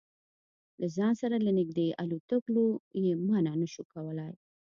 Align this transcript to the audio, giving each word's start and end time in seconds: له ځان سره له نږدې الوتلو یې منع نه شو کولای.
له 0.79 0.87
ځان 0.95 1.13
سره 1.21 1.35
له 1.45 1.51
نږدې 1.59 1.87
الوتلو 2.03 2.65
یې 3.03 3.11
منع 3.27 3.53
نه 3.61 3.67
شو 3.73 3.83
کولای. 3.93 4.33